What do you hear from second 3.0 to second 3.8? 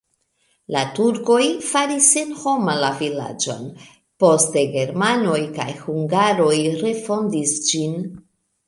vilaĝon,